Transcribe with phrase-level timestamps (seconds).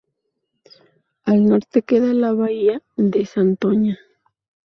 [1.25, 3.99] Al norte queda la Bahía de Santoña.